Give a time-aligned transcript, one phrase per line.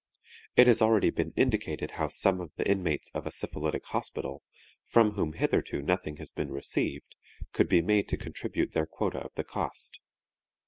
[0.55, 4.41] It has already been indicated how some of the inmates of a syphilitic hospital,
[4.87, 7.15] from whom hitherto nothing has been received,
[7.53, 9.99] could be made to contribute their quota of the cost.